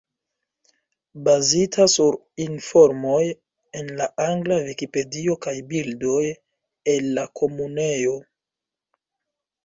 Bazita 1.25 1.85
sur 1.95 2.15
informoj 2.45 3.19
en 3.81 3.91
la 3.99 4.07
angla 4.25 4.57
Vikipedio 4.69 5.35
kaj 5.47 5.53
bildoj 5.73 6.23
el 6.95 7.11
la 7.19 7.27
Komunejo. 7.41 8.15